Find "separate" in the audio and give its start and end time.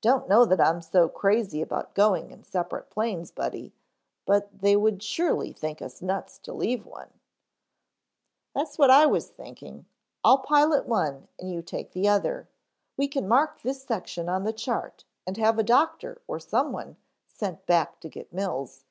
2.42-2.88